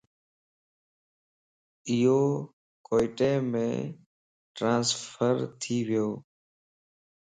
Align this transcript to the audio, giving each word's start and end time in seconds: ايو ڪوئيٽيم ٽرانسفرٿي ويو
ايو 1.89 2.19
ڪوئيٽيم 2.87 3.47
ٽرانسفرٿي 4.55 5.77
ويو 5.87 6.07